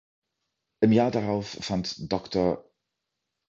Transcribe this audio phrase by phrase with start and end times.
[0.83, 2.67] Im Jahr darauf fand „Dr.